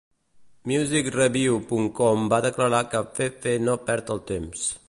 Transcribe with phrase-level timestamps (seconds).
[0.71, 4.71] Music-Review punt com va declarar que Fefe no perd el temps.